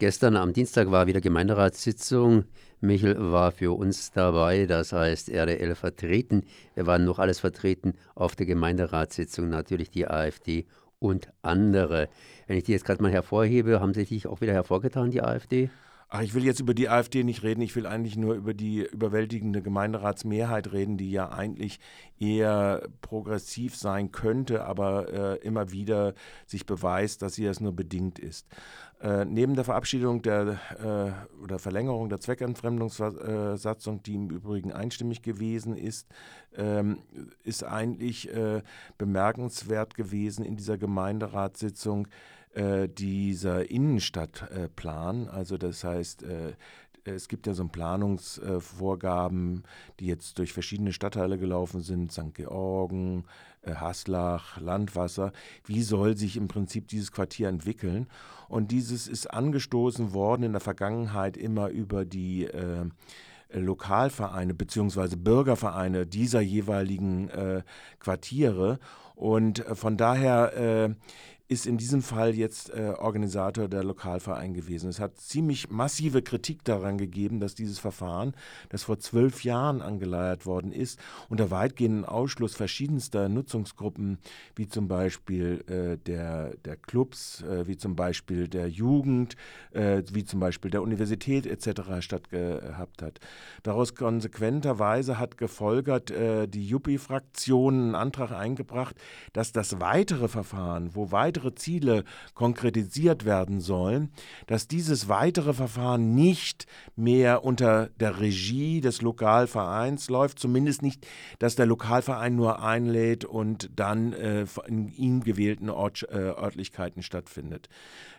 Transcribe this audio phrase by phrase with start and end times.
[0.00, 2.44] Gestern am Dienstag war wieder Gemeinderatssitzung.
[2.80, 6.44] Michel war für uns dabei, das heißt RDL vertreten.
[6.76, 10.66] Wir waren noch alles vertreten auf der Gemeinderatssitzung, natürlich die AfD
[11.00, 12.08] und andere.
[12.46, 15.68] Wenn ich die jetzt gerade mal hervorhebe, haben Sie sich auch wieder hervorgetan, die AfD?
[16.10, 18.82] Ach, ich will jetzt über die AfD nicht reden, ich will eigentlich nur über die
[18.82, 21.80] überwältigende Gemeinderatsmehrheit reden, die ja eigentlich
[22.18, 26.14] eher progressiv sein könnte, aber äh, immer wieder
[26.46, 28.46] sich beweist, dass sie es nur bedingt ist.
[29.02, 35.76] Äh, neben der Verabschiedung der äh, oder Verlängerung der Zweckentfremdungssatzung, die im Übrigen einstimmig gewesen
[35.76, 36.08] ist,
[36.56, 37.02] ähm,
[37.44, 38.62] ist eigentlich äh,
[38.96, 42.08] bemerkenswert gewesen in dieser Gemeinderatssitzung,
[42.58, 45.28] äh, dieser Innenstadtplan.
[45.28, 46.54] also das heißt, äh,
[47.04, 49.62] es gibt ja so Planungsvorgaben,
[50.00, 52.34] die jetzt durch verschiedene Stadtteile gelaufen sind, St.
[52.34, 53.24] Georgen,
[53.62, 55.32] äh, Haslach, Landwasser.
[55.66, 58.08] Wie soll sich im Prinzip dieses Quartier entwickeln?
[58.48, 62.86] Und dieses ist angestoßen worden in der Vergangenheit immer über die äh,
[63.52, 65.14] Lokalvereine bzw.
[65.14, 67.62] Bürgervereine dieser jeweiligen äh,
[68.00, 68.80] Quartiere.
[69.14, 70.96] Und von daher
[71.48, 74.90] ist in diesem Fall jetzt äh, Organisator der Lokalverein gewesen.
[74.90, 78.34] Es hat ziemlich massive Kritik daran gegeben, dass dieses Verfahren,
[78.68, 84.18] das vor zwölf Jahren angeleiert worden ist, unter weitgehenden Ausschluss verschiedenster Nutzungsgruppen,
[84.56, 89.34] wie zum Beispiel äh, der, der Clubs, äh, wie zum Beispiel der Jugend,
[89.72, 92.00] äh, wie zum Beispiel der Universität etc.
[92.00, 93.20] stattgehabt hat.
[93.62, 98.96] Daraus konsequenterweise hat gefolgert äh, die Juppie-Fraktion einen Antrag eingebracht,
[99.32, 104.10] dass das weitere Verfahren, wo weitere weitere Ziele konkretisiert werden sollen,
[104.48, 111.06] dass dieses weitere Verfahren nicht mehr unter der Regie des Lokalvereins läuft, zumindest nicht,
[111.38, 117.68] dass der Lokalverein nur einlädt und dann äh, in ihm gewählten Ort, äh, Örtlichkeiten stattfindet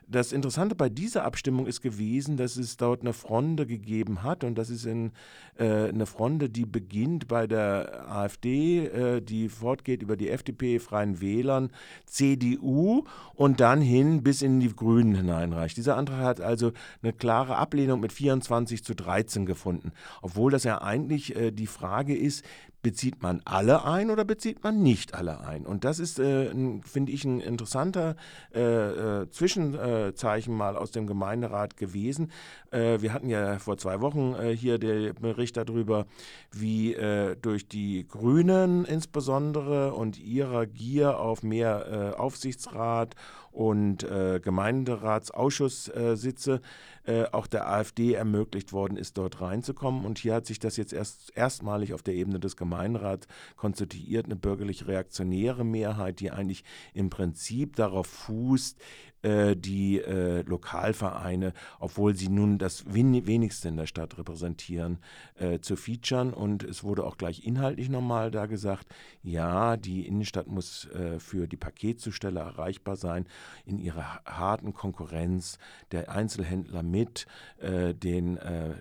[0.10, 4.58] das Interessante bei dieser Abstimmung ist gewesen, dass es dort eine Fronde gegeben hat und
[4.58, 5.12] das ist in,
[5.58, 11.22] äh, eine Fronde, die beginnt bei der AfD, äh, die fortgeht über die FDP, Freien
[11.22, 11.70] Wählern,
[12.06, 13.04] CDU
[13.36, 15.78] und dann hin bis in die Grünen hineinreicht.
[15.78, 16.72] Dieser Antrag hat also
[17.04, 19.92] eine klare Ablehnung mit 24 zu 13 gefunden,
[20.24, 22.44] obwohl das ja eigentlich äh, die Frage ist,
[22.82, 25.66] bezieht man alle ein oder bezieht man nicht alle ein?
[25.66, 26.52] Und das ist, äh,
[26.84, 28.16] finde ich, ein interessanter
[28.54, 32.32] äh, äh, Zwischenzeichen mal aus dem Gemeinderat gewesen.
[32.72, 36.06] Äh, wir hatten ja vor zwei Wochen äh, hier den Bericht darüber,
[36.52, 43.16] wie äh, durch die Grünen insbesondere und ihrer Gier auf mehr Aufsichtsrat
[43.60, 46.62] und äh, Gemeinderatsausschusssitze
[47.06, 50.06] äh, auch der AfD ermöglicht worden ist, dort reinzukommen.
[50.06, 53.28] Und hier hat sich das jetzt erst erstmalig auf der Ebene des Gemeinderats
[53.58, 58.80] konstituiert, eine bürgerlich-reaktionäre Mehrheit, die eigentlich im Prinzip darauf fußt,
[59.22, 65.00] äh, die äh, Lokalvereine, obwohl sie nun das wenigste in der Stadt repräsentieren,
[65.36, 66.34] äh, zu featuren.
[66.34, 68.88] Und es wurde auch gleich inhaltlich nochmal da gesagt,
[69.22, 73.26] ja, die Innenstadt muss äh, für die Paketzusteller erreichbar sein
[73.66, 75.58] in ihrer harten Konkurrenz
[75.92, 77.26] der Einzelhändler mit
[77.60, 78.40] äh, den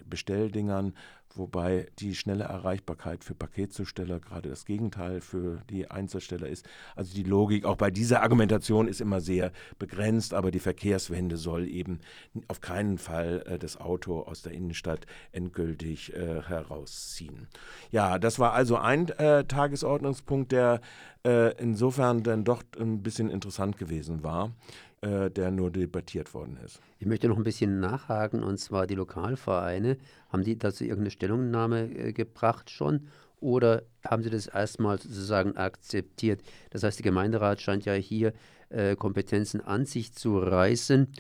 [0.09, 0.95] Bestelldingern
[1.35, 6.69] wobei die schnelle Erreichbarkeit für Paketzusteller gerade das Gegenteil für die Einzelsteller ist.
[6.97, 11.69] Also die Logik auch bei dieser Argumentation ist immer sehr begrenzt, aber die Verkehrswende soll
[11.69, 12.01] eben
[12.49, 17.49] auf keinen Fall äh, das Auto aus der Innenstadt endgültig äh, herausziehen.
[17.91, 20.81] Ja, das war also ein äh, Tagesordnungspunkt, der
[21.25, 24.53] äh, insofern dann doch ein bisschen interessant gewesen war
[25.01, 26.81] äh, der nur debattiert worden ist.
[26.99, 29.97] Ich möchte noch ein bisschen nachhaken, und zwar die Lokalvereine.
[30.29, 33.07] Haben die dazu irgendeine Stellungnahme äh, gebracht schon?
[33.41, 36.43] Oder haben sie das erstmal sozusagen akzeptiert?
[36.71, 38.33] Das heißt, der Gemeinderat scheint ja hier
[38.71, 41.13] äh, Kompetenzen an sich zu reißen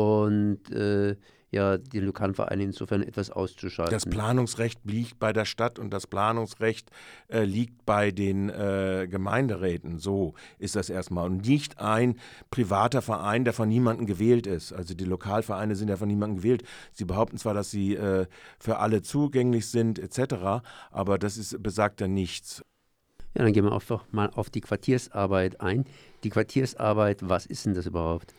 [0.00, 1.16] und äh,
[1.50, 3.92] ja den lokalen Vereinen insofern etwas auszuschalten.
[3.92, 6.90] Das Planungsrecht liegt bei der Stadt und das Planungsrecht
[7.28, 9.98] äh, liegt bei den äh, Gemeinderäten.
[9.98, 11.26] So ist das erstmal.
[11.26, 12.16] Und nicht ein
[12.50, 14.72] privater Verein, der von niemandem gewählt ist.
[14.72, 16.62] Also die Lokalvereine sind ja von niemandem gewählt.
[16.92, 18.26] Sie behaupten zwar, dass sie äh,
[18.58, 22.62] für alle zugänglich sind etc., aber das ist, besagt ja nichts.
[23.34, 25.84] Ja, dann gehen wir einfach mal auf die Quartiersarbeit ein.
[26.24, 28.34] Die Quartiersarbeit, was ist denn das überhaupt?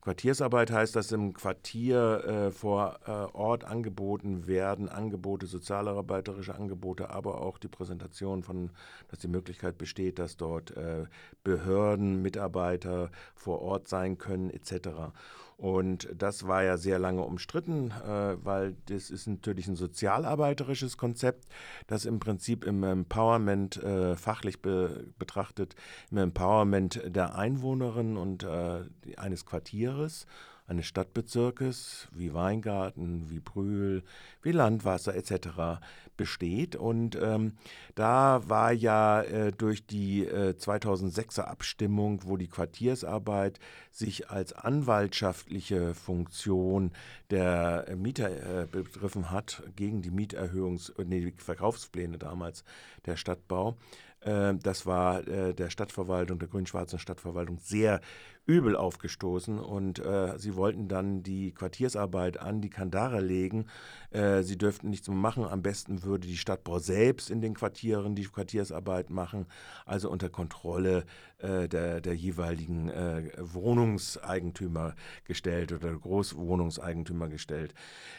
[0.00, 7.42] Quartiersarbeit heißt, dass im Quartier äh, vor äh, Ort angeboten werden, Angebote, sozialarbeiterische Angebote, aber
[7.42, 8.70] auch die Präsentation von,
[9.08, 11.04] dass die Möglichkeit besteht, dass dort äh,
[11.44, 15.12] Behörden, Mitarbeiter vor Ort sein können, etc.
[15.60, 21.44] Und das war ja sehr lange umstritten, äh, weil das ist natürlich ein sozialarbeiterisches Konzept,
[21.86, 25.74] das im Prinzip im Empowerment äh, fachlich be betrachtet,
[26.10, 28.84] im Empowerment der Einwohnerinnen und äh,
[29.18, 30.26] eines Quartieres
[30.70, 34.04] eines Stadtbezirkes wie Weingarten, wie Brühl,
[34.40, 35.80] wie Landwasser etc.
[36.16, 36.76] besteht.
[36.76, 37.56] Und ähm,
[37.96, 43.58] da war ja äh, durch die äh, 2006er Abstimmung, wo die Quartiersarbeit
[43.90, 46.92] sich als anwaltschaftliche Funktion
[47.30, 52.62] der Mieter äh, begriffen hat, gegen die Mieterhöhungs-, äh, nee, die Verkaufspläne damals
[53.06, 53.76] der Stadtbau,
[54.20, 58.00] äh, das war äh, der Stadtverwaltung, der grün-schwarzen Stadtverwaltung sehr
[58.46, 63.66] übel aufgestoßen und äh, sie wollten dann die Quartiersarbeit an die Kandare legen.
[64.10, 65.44] Äh, sie dürften nichts mehr machen.
[65.44, 69.46] Am besten würde die Stadtbau selbst in den Quartieren die Quartiersarbeit machen,
[69.86, 71.04] also unter Kontrolle
[71.38, 74.94] äh, der, der, jeweiligen äh, Wohnungseigentümer
[75.24, 77.74] gestellt oder Großwohnungseigentümer gestellt.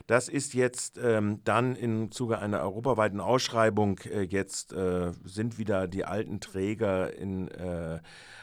[0.07, 5.87] Das ist jetzt ähm, dann im Zuge einer europaweiten Ausschreibung äh, jetzt äh, sind wieder
[5.87, 7.49] die alten Träger in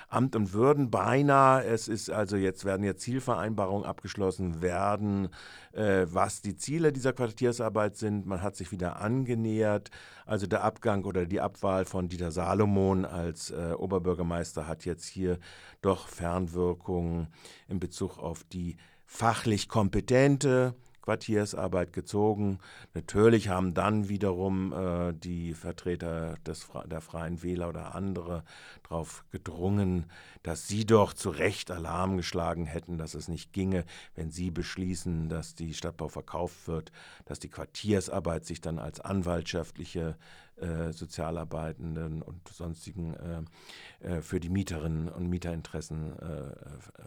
[0.09, 1.68] Amt und Würden beinahe.
[1.69, 5.29] Es ist also jetzt werden ja Zielvereinbarungen abgeschlossen werden,
[5.73, 8.27] äh, was die Ziele dieser Quartiersarbeit sind.
[8.27, 9.91] Man hat sich wieder angenähert.
[10.27, 15.39] Also der Abgang oder die Abwahl von Dieter Salomon als äh, Oberbürgermeister hat jetzt hier
[15.83, 17.29] doch Fernwirkungen
[17.69, 20.75] in Bezug auf die fachlich kompetente
[21.09, 22.59] Quartiersarbeit gezogen.
[22.93, 28.45] Natürlich haben dann wiederum äh, die Vertreter des, der Freien Wähler oder andere
[28.83, 30.05] darauf gedrungen,
[30.43, 35.31] dass sie doch zu Recht Alarm geschlagen hätten, dass es nicht ginge, wenn sie beschließen,
[35.31, 36.93] dass die Stadtbau verkauft wird,
[37.25, 40.19] dass die Quartiersarbeit sich dann als anwaltschaftliche
[40.61, 46.15] äh, Sozialarbeitenden und sonstigen äh, äh, für die Mieterinnen und Mieterinteressen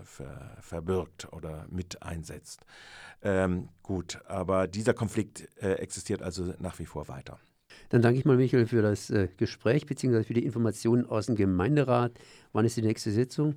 [0.04, 2.66] ver, verbirgt oder mit einsetzt.
[3.22, 7.40] Ähm, gut, aber dieser Konflikt existiert also nach wie vor weiter.
[7.90, 10.24] Dann danke ich mal, Michael, für das Gespräch bzw.
[10.24, 12.14] für die Informationen aus dem Gemeinderat.
[12.54, 13.56] Wann ist die nächste Sitzung?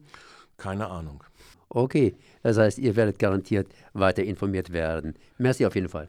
[0.56, 1.24] Keine Ahnung.
[1.68, 5.14] Okay, das heißt, ihr werdet garantiert weiter informiert werden.
[5.38, 6.08] Merci auf jeden Fall.